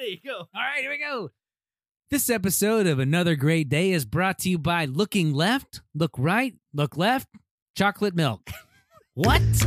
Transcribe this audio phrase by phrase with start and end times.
[0.00, 0.20] ready.
[0.24, 0.38] Go.
[0.38, 1.30] All right, here we go.
[2.10, 6.54] This episode of Another Great Day is brought to you by Looking Left, Look Right,
[6.72, 7.28] Look Left,
[7.76, 8.50] Chocolate Milk.
[9.14, 9.42] What?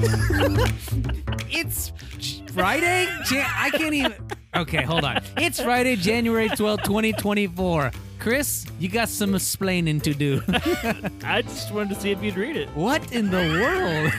[1.51, 1.91] it's
[2.53, 3.07] Friday?
[3.25, 4.13] Jan- I can't even.
[4.55, 5.21] Okay, hold on.
[5.37, 7.91] It's Friday, January twelfth, 2024.
[8.19, 10.41] Chris, you got some explaining to do.
[11.23, 12.69] I just wanted to see if you'd read it.
[12.69, 14.11] what in the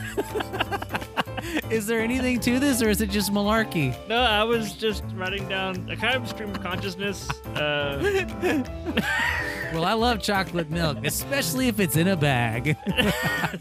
[1.01, 1.05] world?
[1.71, 3.95] is there anything to this, or is it just malarkey?
[4.09, 7.29] No, I was just writing down a kind of stream of consciousness.
[7.57, 8.63] Uh,
[9.75, 12.77] Well, I love chocolate milk, especially if it's in a bag.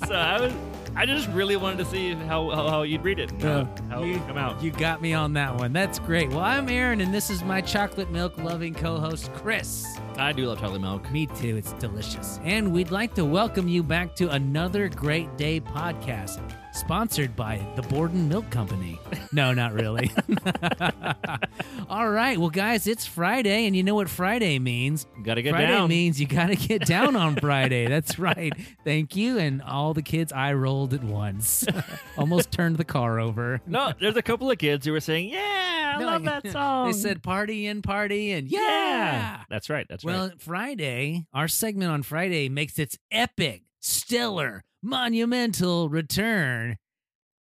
[0.06, 0.54] so I was,
[0.96, 4.04] I just really wanted to see how how, how you'd read it, and how, how
[4.04, 4.62] it you, would come out.
[4.62, 5.74] you got me on that one.
[5.74, 6.30] That's great.
[6.30, 9.86] Well, I'm Aaron, and this is my chocolate milk loving co host, Chris.
[10.18, 11.10] I do love chocolate milk.
[11.12, 11.58] Me too.
[11.58, 12.40] It's delicious.
[12.44, 16.40] And we'd like to welcome you back to another Great Day podcast,
[16.74, 19.00] sponsored by the Borden Milk Company.
[19.36, 20.12] No, not really.
[21.90, 22.38] All right.
[22.38, 25.08] Well, guys, it's Friday, and you know what Friday means.
[25.24, 25.90] Gotta get Friday down.
[25.90, 27.88] means you got to get down on Friday.
[27.88, 28.54] That's right.
[28.84, 29.40] Thank you.
[29.40, 30.52] And all the kids, I
[30.84, 31.66] rolled at once.
[32.18, 33.62] Almost turned the car over.
[33.66, 36.88] no, there's a couple of kids who were saying, "Yeah, I No, love that song."
[36.92, 39.44] They said party and party and yeah.
[39.50, 39.86] That's right.
[39.88, 40.14] That's right.
[40.14, 40.42] Well, right.
[40.42, 46.78] Friday, our segment on Friday makes its epic, stellar, monumental return.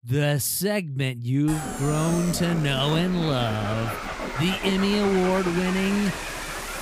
[0.03, 4.36] The segment you've grown to know and love.
[4.39, 6.12] The Emmy Award winning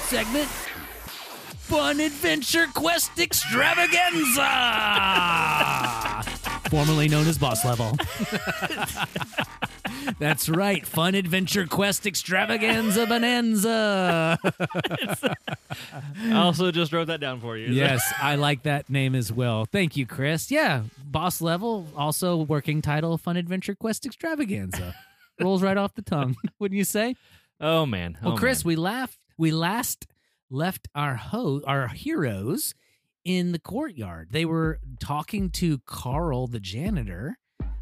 [0.07, 4.39] segment Fun Adventure Quest Extravaganza!
[6.69, 7.97] Formerly known as Boss Level.
[10.19, 14.37] That's right, Fun Adventure Quest Extravaganza Bonanza.
[16.23, 17.73] I also just wrote that down for you.
[17.73, 19.65] yes, I like that name as well.
[19.65, 20.51] Thank you, Chris.
[20.51, 24.95] Yeah, boss level, also working title Fun Adventure Quest Extravaganza.
[25.39, 27.15] Rolls right off the tongue, wouldn't you say?
[27.59, 28.17] Oh man.
[28.21, 28.69] Well, oh, Chris, man.
[28.69, 29.17] we laughed.
[29.37, 30.05] We last
[30.49, 32.75] left our ho- our heroes
[33.25, 34.29] in the courtyard.
[34.31, 37.37] They were talking to Carl, the janitor,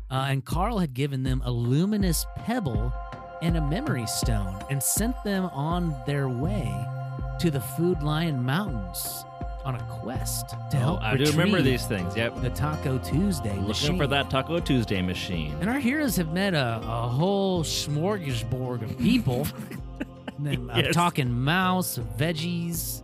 [0.10, 2.94] uh, and Carl had given them a luminous pebble
[3.42, 6.68] and a memory stone, and sent them on their way
[7.40, 9.24] to the Food Lion Mountains
[9.64, 11.02] on a quest to Oh, help.
[11.02, 12.16] I do remember these things.
[12.16, 12.42] Yep.
[12.42, 13.98] The Taco Tuesday Looking machine.
[13.98, 15.54] for that Taco Tuesday machine.
[15.62, 19.46] And our heroes have met a, a whole smorgasbord of people.
[20.40, 20.94] I'm Yes.
[20.96, 23.04] talking mouse, veggies,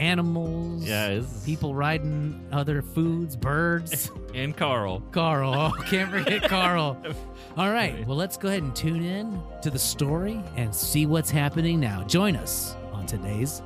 [0.00, 4.10] animals, Yeah, it's- people riding other foods, birds.
[4.34, 5.00] And Carl.
[5.10, 6.96] Carl, oh, can't forget Carl.
[7.56, 8.06] All right, Right.
[8.06, 12.04] well, let's go ahead and tune in to the story and see what's happening now.
[12.04, 13.60] Join us on today's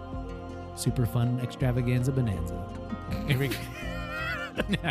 [0.74, 2.56] super fun extravaganza bonanza.
[3.28, 3.56] Here we go.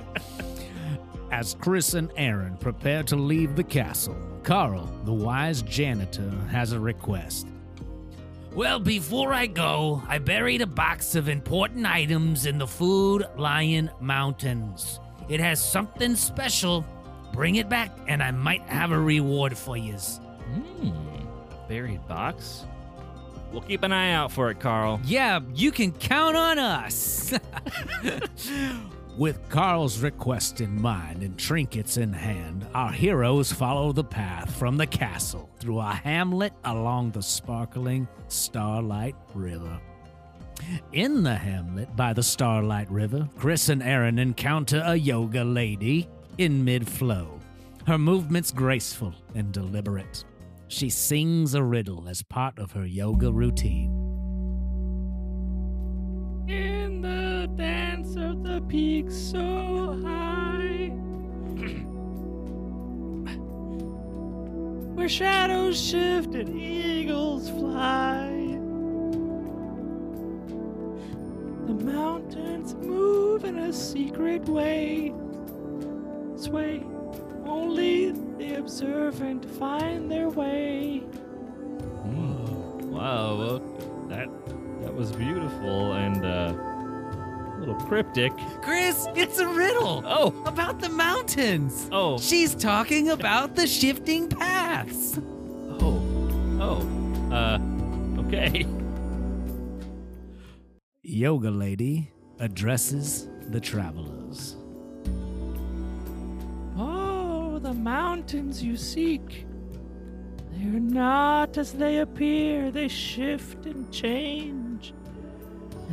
[1.32, 6.80] As Chris and Aaron prepare to leave the castle, Carl, the wise janitor, has a
[6.80, 7.48] request.
[8.56, 13.90] Well, before I go, I buried a box of important items in the Food Lion
[14.00, 15.00] Mountains.
[15.28, 16.86] It has something special.
[17.34, 20.20] Bring it back, and I might have a reward for yous.
[20.54, 20.92] Hmm.
[21.68, 22.66] Buried box.
[23.52, 25.02] We'll keep an eye out for it, Carl.
[25.04, 27.34] Yeah, you can count on us.
[29.18, 34.76] With Carl's request in mind and trinkets in hand, our heroes follow the path from
[34.76, 39.80] the castle through a hamlet along the sparkling Starlight River.
[40.94, 46.10] In the hamlet by the Starlight River, Chris and Aaron encounter a yoga lady
[46.40, 47.40] in mid flow.
[47.86, 50.26] Her movements graceful and deliberate.
[50.70, 53.93] She sings a riddle as part of her yoga routine.
[57.56, 60.90] Dance of the peak so high,
[64.96, 68.30] where shadows shift and eagles fly,
[71.68, 75.14] the mountains move in a secret way.
[76.36, 76.84] Sway,
[77.46, 81.04] only the observant find their way.
[82.94, 83.60] Wow, well,
[84.08, 84.30] that
[84.82, 86.54] that was beautiful and uh,
[87.66, 88.34] little cryptic.
[88.62, 91.88] Chris, it's a riddle Oh, about the mountains.
[91.92, 95.18] oh, She's talking about the shifting paths.
[95.80, 96.02] oh,
[96.60, 97.34] oh.
[97.34, 97.60] Uh,
[98.28, 98.66] okay.
[101.04, 104.56] Yoga Lady addresses the travelers.
[106.78, 109.46] Oh, the mountains you seek.
[110.52, 114.60] They're not as they appear, they shift and change.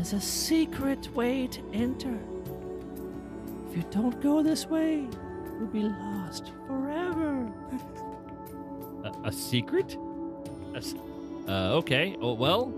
[0.00, 2.18] There's a secret way to enter.
[3.68, 5.06] If you don't go this way,
[5.58, 7.52] you'll be lost forever.
[9.04, 9.98] A, a secret?
[10.74, 10.82] A,
[11.46, 12.16] Uh, okay.
[12.18, 12.72] Oh, well,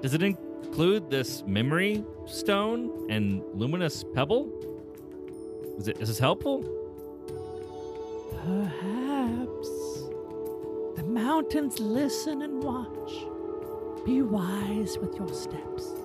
[0.00, 4.50] does it include this memory stone and luminous pebble?
[5.76, 6.64] Is it is this helpful?
[8.46, 9.68] Perhaps.
[10.96, 13.12] The mountains listen and watch.
[14.06, 15.95] Be wise with your steps.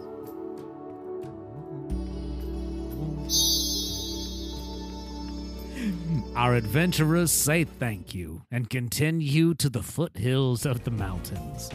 [6.35, 11.69] Our adventurers say thank you and continue to the foothills of the mountains.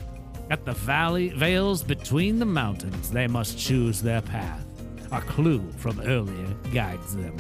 [0.51, 4.65] At the valley vales between the mountains, they must choose their path.
[5.13, 7.37] A clue from earlier guides them.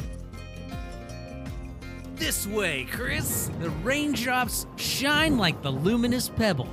[2.16, 3.50] This way, Chris.
[3.60, 6.68] The raindrops shine like the luminous pebble.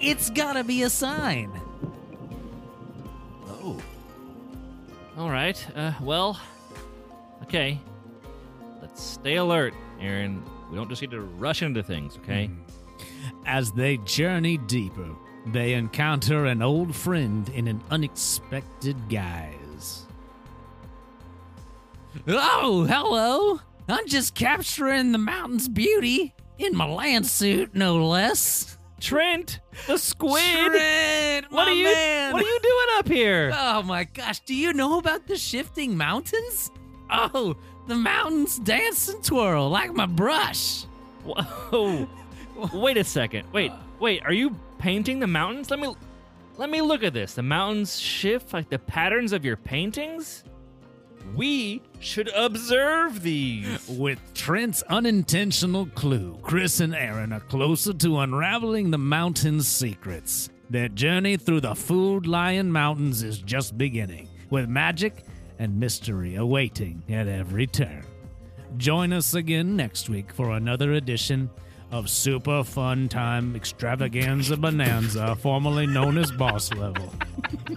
[0.00, 1.50] It's gotta be a sign.
[3.46, 3.80] Oh.
[5.16, 5.64] All right.
[5.76, 6.40] Uh, well,
[7.44, 7.80] okay.
[8.80, 10.42] Let's stay alert, Aaron.
[10.70, 12.48] We don't just need to rush into things, okay?
[12.48, 13.46] Mm-hmm.
[13.46, 15.08] As they journey deeper,
[15.46, 20.06] they encounter an old friend in an unexpected guise.
[22.26, 23.60] Oh, hello!
[23.88, 28.78] I'm just capturing the mountain's beauty in my land suit, no less.
[28.98, 30.42] Trent, the squid.
[30.42, 31.84] Trent, what my are you?
[31.84, 32.32] man.
[32.32, 33.52] What are you doing up here?
[33.54, 36.70] Oh my gosh, do you know about the shifting mountains?
[37.10, 37.56] Oh,
[37.86, 40.84] the mountains dance and twirl like my brush.
[41.24, 42.08] Whoa!
[42.72, 43.46] Wait a second.
[43.52, 44.22] Wait, wait.
[44.24, 45.70] Are you painting the mountains?
[45.70, 45.94] Let me,
[46.56, 47.34] let me look at this.
[47.34, 50.44] The mountains shift like the patterns of your paintings.
[51.34, 53.88] We should observe these.
[53.88, 60.50] With Trent's unintentional clue, Chris and Aaron are closer to unraveling the mountain's secrets.
[60.70, 65.25] Their journey through the Food Lion Mountains is just beginning, with magic
[65.58, 68.04] and mystery awaiting at every turn.
[68.76, 71.50] Join us again next week for another edition
[71.90, 77.12] of Super Fun Time Extravaganza Bonanza, formerly known as Boss Level.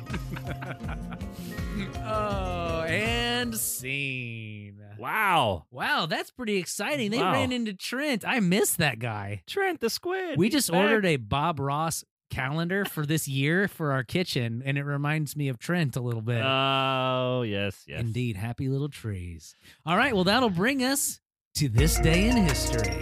[2.03, 4.75] oh, and scene.
[4.97, 7.11] Wow, Wow, that's pretty exciting.
[7.11, 7.31] They Wow.
[7.31, 8.25] ran into Trent.
[8.27, 9.43] I miss that guy.
[9.47, 10.37] Trent the squid.
[10.37, 10.81] We just back.
[10.83, 15.47] ordered a Bob Ross calendar for this year for our kitchen, and it reminds me
[15.49, 16.41] of Trent a little bit.
[16.43, 18.01] Oh yes, yes.
[18.01, 19.55] Indeed, happy little trees.
[19.85, 21.19] All right, well, that'll bring us
[21.55, 23.01] to this day in history.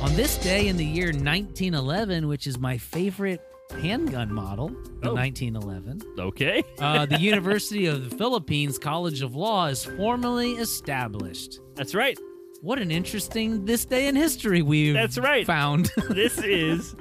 [0.00, 3.40] On this day in the year 1911, which is my favorite
[3.82, 4.68] handgun model,
[5.02, 5.14] the Oh.
[5.14, 6.62] 1911, Okay.
[6.78, 11.58] uh, the University of the Philippines College of Law is formally established.
[11.74, 12.16] That's right.
[12.62, 15.46] What an interesting this day in history we've That's right.
[15.46, 15.90] found.
[16.10, 16.94] this is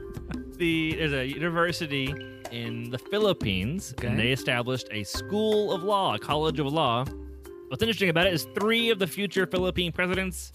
[0.58, 2.14] the there's a university
[2.52, 4.08] in the Philippines, Okay.
[4.08, 7.06] and they established a school of law, a college of law.
[7.70, 10.54] What's interesting about it is three of the future Philippine presidents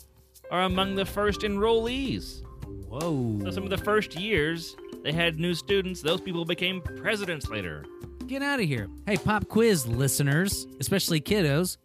[0.51, 2.43] are among the first enrollees.
[2.89, 3.41] Whoa.
[3.45, 6.01] So some of the first years they had new students.
[6.01, 7.85] Those people became presidents later.
[8.27, 8.89] Get out of here.
[9.07, 11.77] Hey, pop quiz listeners, especially kiddos,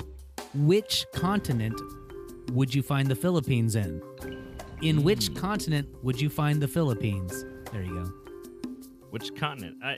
[0.54, 1.80] which continent
[2.52, 4.02] would you find the Philippines in?
[4.81, 5.36] In which hmm.
[5.36, 7.46] continent would you find the Philippines?
[7.72, 8.12] There you go.
[9.10, 9.78] Which continent?
[9.84, 9.98] I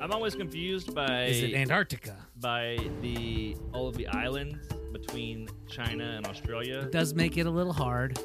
[0.00, 2.16] I'm always confused by Is it Antarctica?
[2.40, 6.80] by the all of the islands between China and Australia.
[6.80, 8.18] It does make it a little hard,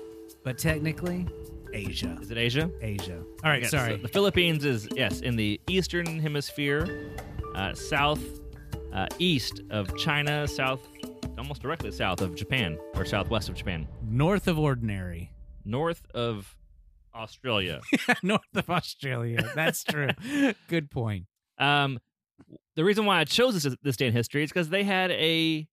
[0.43, 1.27] but technically,
[1.73, 2.17] Asia.
[2.21, 2.69] Is it Asia?
[2.81, 3.23] Asia.
[3.43, 3.95] All right, Yes, sorry.
[3.95, 7.15] so the Philippines is yes in the eastern hemisphere,
[7.55, 8.21] uh, south
[8.93, 10.81] uh, east of China, south
[11.37, 15.31] almost directly south of Japan or southwest of Japan, North of ordinary.
[15.65, 16.55] north of
[17.15, 17.81] Australia.
[18.23, 19.51] North of Australia.
[19.55, 20.09] That's true.
[20.67, 21.25] Good point.
[21.57, 21.99] um,
[22.75, 25.67] the reason why I chose this this day in history is because they had a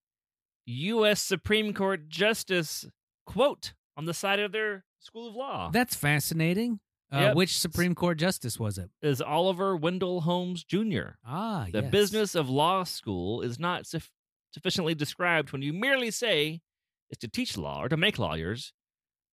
[0.66, 1.22] U.S.
[1.22, 2.84] Supreme Court justice
[3.24, 5.70] quote on the side of their school of law.
[5.72, 6.80] That's fascinating.
[7.12, 7.36] Uh, Yep.
[7.36, 8.90] Which Supreme Court justice was it?
[9.00, 11.10] is Oliver Wendell Holmes Jr.
[11.24, 11.90] Ah, The yes.
[11.92, 14.10] business of law school is not suf-
[14.52, 16.62] sufficiently described when you merely say
[17.08, 18.72] it's to teach law or to make lawyers,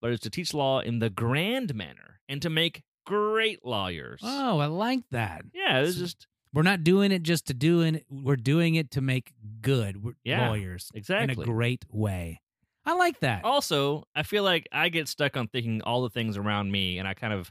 [0.03, 4.19] but it's to teach law in the grand manner and to make great lawyers.
[4.23, 5.43] Oh, I like that.
[5.53, 8.05] yeah, it's just We're not doing it just to do it.
[8.09, 12.41] We're doing it to make good Yeah, lawyers in a great way.
[12.85, 13.45] I like that.
[13.45, 17.07] also, I feel like I get stuck on thinking all the things around me, and
[17.07, 17.49] I kind of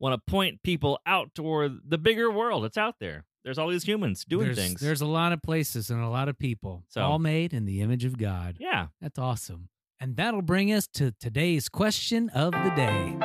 [0.00, 3.24] want to point people out toward the bigger world that's out there.
[3.44, 4.80] There's all these humans doing there's, things.
[4.80, 7.82] There's a lot of places and a lot of people, So- all made in the
[7.82, 8.56] image of God.
[8.58, 8.86] yeah.
[9.02, 9.68] That's awesome.
[10.04, 13.16] And that'll bring us to today's question of the day.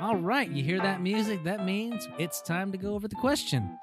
[0.00, 1.42] All right, you hear that music?
[1.42, 3.76] That means it's time to go over the question.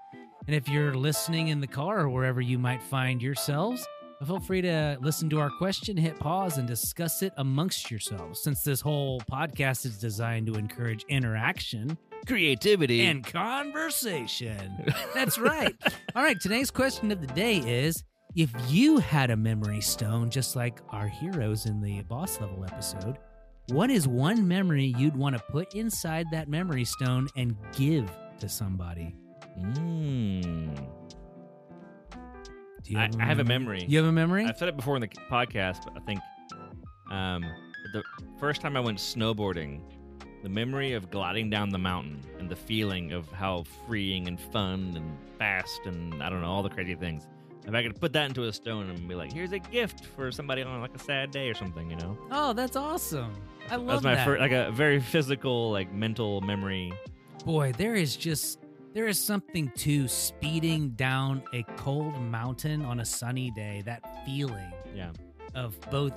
[0.47, 3.85] And if you're listening in the car or wherever you might find yourselves,
[4.25, 8.41] feel free to listen to our question, hit pause, and discuss it amongst yourselves.
[8.41, 13.01] Since this whole podcast is designed to encourage interaction, creativity.
[13.01, 14.93] and conversation.
[15.13, 15.75] That's right.
[16.15, 18.01] All right, today's question of the day is
[18.36, 23.18] if you had a memory stone, just like our heroes in the boss level episode,
[23.70, 28.50] what is one memory you'd want to put inside that memory stone and give to
[28.50, 29.15] somebody?
[29.58, 30.75] Mm.
[32.84, 33.86] Do you I, I have a memory.
[33.88, 34.46] You have a memory?
[34.46, 36.20] I've said it before in the podcast, but I think
[37.10, 37.44] um,
[37.94, 38.04] the
[38.38, 39.82] first time I went snowboarding,
[40.44, 44.94] the memory of gliding down the mountain and the feeling of how freeing and fun
[44.96, 47.25] and fast and I don't know all the crazy things.
[47.67, 50.31] If I could put that into a stone and be like, "Here's a gift for
[50.31, 53.34] somebody on like a sad day or something," you know, oh, that's awesome.
[53.69, 54.25] I love that was my that.
[54.25, 56.93] first, like a very physical, like mental memory.
[57.45, 58.60] Boy, there is just
[58.93, 63.81] there is something to speeding down a cold mountain on a sunny day.
[63.86, 65.12] That feeling Yeah,
[65.55, 66.13] of both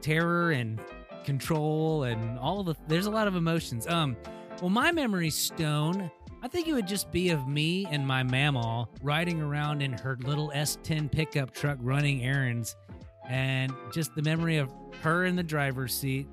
[0.00, 0.80] terror and
[1.24, 3.86] control and all the there's a lot of emotions.
[3.86, 4.16] Um
[4.60, 6.10] well my memory stone,
[6.40, 10.16] I think it would just be of me and my mamaw riding around in her
[10.22, 12.76] little S10 pickup truck running errands
[13.28, 16.28] and just the memory of her in the driver's seat,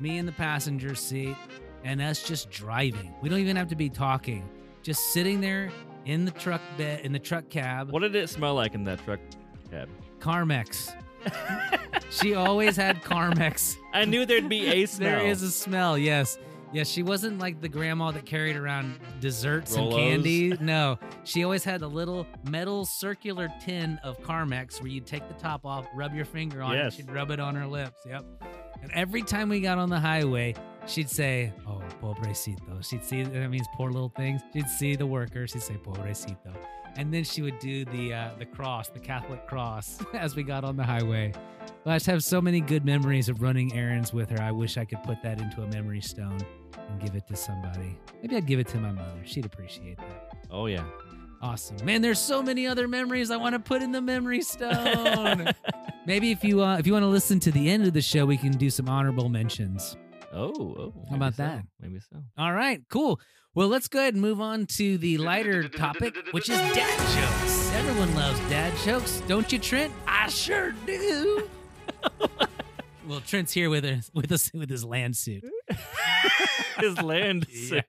[0.00, 1.36] me in the passenger seat,
[1.84, 3.14] and us just driving.
[3.22, 4.48] We don't even have to be talking.
[4.82, 5.70] Just sitting there
[6.04, 7.90] in the truck bed in the truck cab.
[7.90, 9.20] what did it smell like in that truck
[9.70, 9.88] cab?
[10.18, 10.94] Carmex.
[12.10, 13.76] she always had Carmex.
[13.92, 15.20] I knew there'd be a smell.
[15.20, 16.38] There is a smell, yes.
[16.74, 19.96] Yes, she wasn't like the grandma that carried around desserts and Rolos?
[19.96, 20.56] candy.
[20.60, 25.34] No, she always had a little metal circular tin of Carmex where you'd take the
[25.34, 28.00] top off, rub your finger on it, she'd rub it on her lips.
[28.06, 28.24] Yep.
[28.82, 30.54] And every time we got on the highway,
[30.86, 34.42] she'd say, "Oh, pobrecito." She'd see that means poor little things.
[34.52, 35.46] She'd see the worker.
[35.46, 36.54] She'd say, "Pobrecito,"
[36.96, 40.64] and then she would do the uh, the cross, the Catholic cross, as we got
[40.64, 41.32] on the highway.
[41.84, 44.40] Well, I just have so many good memories of running errands with her.
[44.40, 46.38] I wish I could put that into a memory stone
[46.88, 47.98] and give it to somebody.
[48.22, 49.20] Maybe I'd give it to my mother.
[49.24, 50.36] She'd appreciate that.
[50.50, 50.84] Oh yeah.
[51.42, 52.00] Awesome, man.
[52.00, 55.52] There's so many other memories I want to put in the memory stone.
[56.06, 58.24] Maybe if you uh, if you want to listen to the end of the show,
[58.24, 59.96] we can do some honorable mentions.
[60.34, 61.44] Oh, oh How about so.
[61.44, 61.64] that?
[61.80, 62.18] Maybe so.
[62.36, 63.20] All right, cool.
[63.54, 67.70] Well, let's go ahead and move on to the lighter topic, which is dad jokes.
[67.74, 69.92] Everyone loves dad jokes, don't you, Trent?
[70.08, 71.48] I sure do.
[73.08, 75.44] well, Trent's here with us with us with his land suit.
[76.80, 77.80] His land Yeah.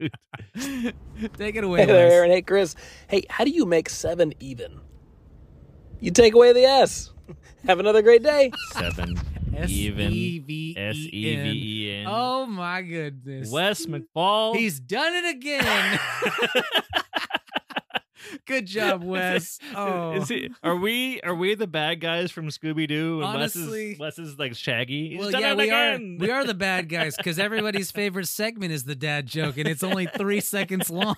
[0.56, 0.96] suit.
[1.38, 1.80] Take it away.
[1.80, 2.14] Hey there, Wes.
[2.14, 2.30] Aaron.
[2.30, 2.76] Hey, Chris.
[3.08, 4.80] Hey, how do you make seven even?
[6.00, 7.12] You take away the S.
[7.66, 8.52] Have another great day.
[8.74, 9.20] Seven.
[9.68, 10.08] Even.
[10.08, 10.90] S-E-V-E-N.
[10.90, 12.06] S E V E N.
[12.10, 13.50] Oh my goodness.
[13.52, 14.56] Wes McFall.
[14.56, 16.00] He's done it again.
[18.46, 19.60] Good job, Wes.
[19.76, 20.14] Oh.
[20.14, 23.22] Is he, are we are we the bad guys from Scooby Doo?
[23.24, 25.10] Honestly- Wes is, Wes is like Shaggy.
[25.10, 26.18] He's well, done yeah, it we again.
[26.20, 26.24] are.
[26.26, 29.84] We are the bad guys because everybody's favorite segment is the dad joke, and it's
[29.84, 31.16] only three seconds long.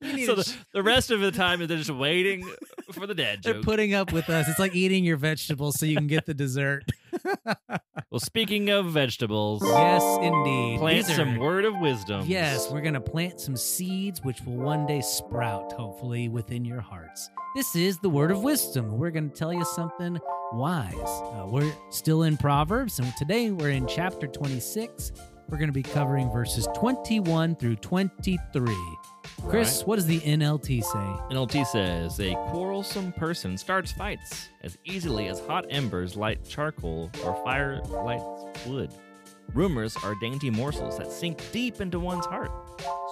[0.00, 2.48] we need so to the, the rest of the time they're just waiting
[2.92, 3.54] for the dad joke.
[3.54, 4.48] They're putting up with us.
[4.48, 6.84] It's like eating your vegetables so you can get the dessert.
[8.10, 10.78] Well, speaking of vegetables, yes, indeed.
[10.78, 12.24] plant These are- some word of wisdom.
[12.26, 16.80] Yes, we're going to plant some seeds which will one day sprout, hopefully, within your
[16.80, 17.28] hearts.
[17.54, 18.98] This is the word of wisdom.
[18.98, 20.18] We're going to tell you something
[20.52, 20.92] wise.
[20.94, 25.12] Uh, we're still in Proverbs, and today we're in chapter 26.
[25.48, 28.74] We're going to be covering verses 21 through 23.
[29.48, 31.34] Chris, what does the NLT say?
[31.34, 37.34] NLT says a quarrelsome person starts fights as easily as hot embers light charcoal or
[37.44, 38.90] fire lights wood.
[39.54, 42.50] Rumors are dainty morsels that sink deep into one's heart.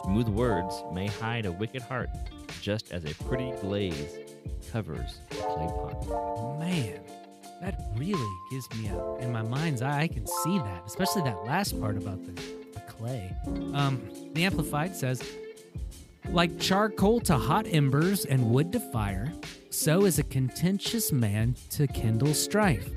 [0.03, 2.11] Smooth words may hide a wicked heart,
[2.61, 4.19] just as a pretty glaze
[4.73, 6.59] covers a clay pot.
[6.59, 7.01] Man,
[7.61, 11.45] that really gives me a, in my mind's eye, I can see that, especially that
[11.45, 12.33] last part about the,
[12.73, 13.33] the clay.
[13.73, 14.03] Um,
[14.35, 15.23] the Amplified says,
[16.31, 19.33] like charcoal to hot embers and wood to fire,
[19.71, 22.89] so is a contentious man to kindle strife.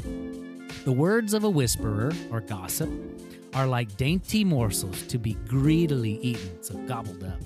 [0.85, 2.89] The words of a whisperer or gossip
[3.53, 7.39] are like dainty morsels to be greedily eaten, so gobbled up.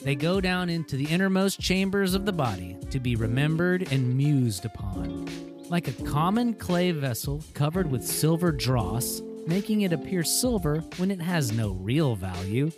[0.00, 4.64] They go down into the innermost chambers of the body to be remembered and mused
[4.64, 5.28] upon.
[5.70, 11.20] Like a common clay vessel covered with silver dross, making it appear silver when it
[11.20, 12.70] has no real value,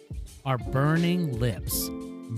[0.44, 1.88] are burning lips,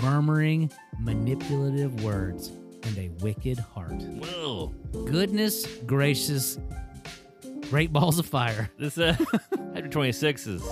[0.02, 2.48] murmuring manipulative words,
[2.84, 3.92] and a wicked heart.
[3.92, 4.74] Whoa!
[5.06, 6.58] Goodness gracious,
[7.70, 8.70] great balls of fire.
[8.78, 9.16] This uh,
[9.74, 10.62] chapter 26 is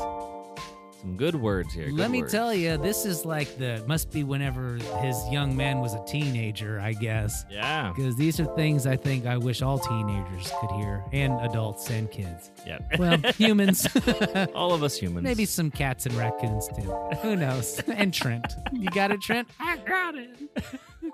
[1.06, 1.88] some Some good words here.
[1.90, 2.32] Let me words.
[2.32, 6.80] tell you, this is like the must be whenever his young man was a teenager,
[6.80, 7.44] I guess.
[7.50, 7.92] Yeah.
[7.94, 12.10] Because these are things I think I wish all teenagers could hear, and adults and
[12.10, 12.50] kids.
[12.66, 12.78] Yeah.
[12.98, 13.86] Well, humans.
[14.54, 15.22] All of us humans.
[15.24, 16.90] Maybe some cats and raccoons too.
[17.22, 17.80] Who knows?
[17.86, 18.54] And Trent.
[18.72, 19.48] You got it, Trent?
[19.60, 20.30] I got it.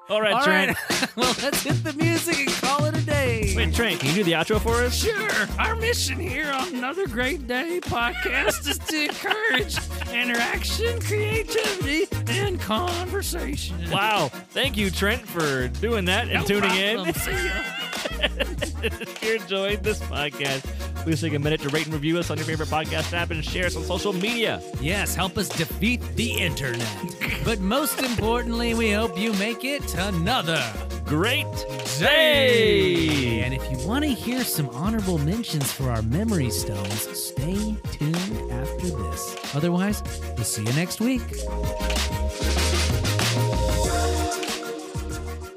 [0.09, 0.77] All right, All Trent.
[0.91, 1.09] right.
[1.17, 3.53] well, let's hit the music and call it a day.
[3.57, 4.95] Wait, Trent, can you do the outro for us?
[4.95, 5.31] Sure.
[5.59, 9.82] Our mission here on Another Great Day podcast is to encourage
[10.12, 13.77] interaction, creativity, and conversation.
[13.91, 14.29] Wow.
[14.51, 17.09] Thank you, Trent, for doing that and No tuning problem.
[17.09, 17.15] in.
[17.15, 17.62] See ya.
[18.83, 20.62] if you're enjoying this podcast,
[21.05, 23.45] please take a minute to rate and review us on your favorite podcast app and
[23.45, 24.62] share us on social media.
[24.81, 26.87] Yes, help us defeat the internet.
[27.45, 30.62] but most importantly, we hope you make it another
[31.12, 31.47] Great
[31.99, 33.42] day.
[33.42, 38.50] And if you want to hear some honorable mentions for our memory stones, stay tuned
[38.50, 39.54] after this.
[39.54, 40.02] Otherwise,
[40.37, 41.21] we'll see you next week.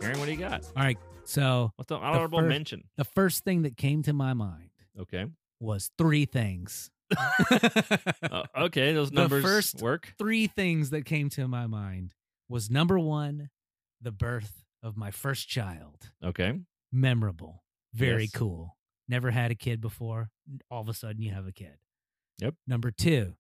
[0.04, 0.66] Aaron, what do you got?
[0.76, 0.98] All right.
[1.24, 2.84] So What's the honorable first- mention?
[2.98, 5.26] the first thing that came to my mind Okay.
[5.62, 6.90] was three things.
[8.22, 10.14] Uh, okay, those The numbers first- work.
[10.18, 12.14] three things that came to my mind
[12.50, 13.50] was number one,
[14.02, 16.12] the birth of my first child.
[16.24, 16.60] Okay.
[16.92, 17.64] Memorable.
[17.94, 18.32] Very Yes.
[18.32, 18.78] cool.
[19.08, 20.30] Never had a kid before.
[20.70, 21.78] All of a sudden, you have a kid.
[22.40, 22.56] Yep.
[22.68, 23.36] Number two,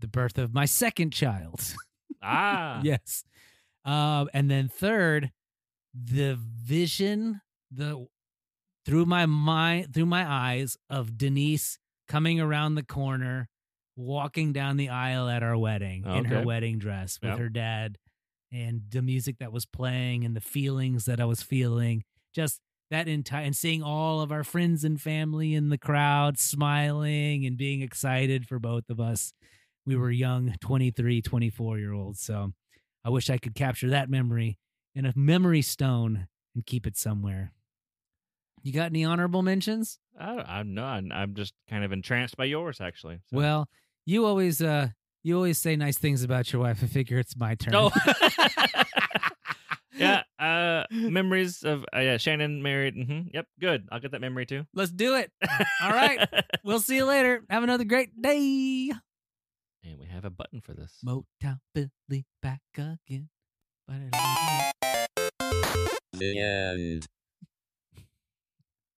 [0.00, 1.74] the birth of my second child.
[2.22, 2.80] Ah.
[2.84, 3.24] yes.
[3.84, 5.32] Um, and then third,
[5.94, 7.40] the vision,
[7.70, 8.06] the
[8.84, 13.48] through my mind, through my eyes of Denise coming around the corner,
[13.96, 17.38] walking down the aisle at our wedding in her wedding dress with Yep.
[17.38, 17.98] her dad,
[18.52, 22.04] and the music that was playing and the feelings that I was feeling.
[22.34, 27.44] Just that entire and seeing all of our friends and family in the crowd smiling
[27.44, 29.32] and being excited for both of us
[29.84, 32.52] we were young 23 24 year olds so
[33.04, 34.58] i wish i could capture that memory
[34.94, 37.52] in a memory stone and keep it somewhere
[38.62, 41.04] you got any honorable mentions I, I'm not.
[41.12, 43.20] I'm just kind of entranced by yours, actually.
[43.30, 43.68] So- well
[44.06, 44.88] you always uh
[45.22, 47.90] you always say nice things about your wife i figure it's my turn No.
[49.96, 50.22] yeah.
[50.38, 52.94] Uh, memories of uh, yeah, Shannon married.
[52.94, 53.46] hmm Yep.
[53.60, 53.88] Good.
[53.90, 54.64] I'll get that memory too.
[54.74, 55.32] let's do it
[55.82, 56.28] all right
[56.64, 58.92] we'll see you later have another great day
[59.84, 60.98] and we have a button for this.
[61.04, 63.28] motown billy back again
[66.12, 67.06] The end.